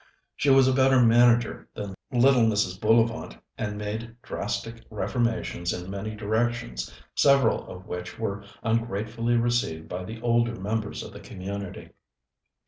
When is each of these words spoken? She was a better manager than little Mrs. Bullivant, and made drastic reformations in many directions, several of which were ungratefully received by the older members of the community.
She 0.35 0.49
was 0.49 0.67
a 0.67 0.73
better 0.73 0.99
manager 0.99 1.69
than 1.75 1.93
little 2.11 2.41
Mrs. 2.41 2.81
Bullivant, 2.81 3.37
and 3.55 3.77
made 3.77 4.15
drastic 4.23 4.83
reformations 4.89 5.73
in 5.73 5.91
many 5.91 6.15
directions, 6.15 6.91
several 7.13 7.67
of 7.69 7.85
which 7.85 8.17
were 8.17 8.43
ungratefully 8.63 9.37
received 9.37 9.87
by 9.87 10.03
the 10.05 10.19
older 10.23 10.55
members 10.55 11.03
of 11.03 11.13
the 11.13 11.19
community. 11.19 11.91